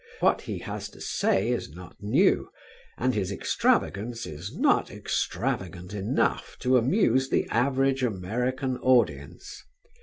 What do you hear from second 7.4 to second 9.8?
average American audience.